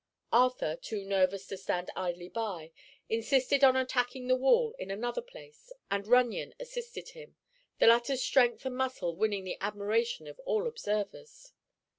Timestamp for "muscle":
8.75-9.15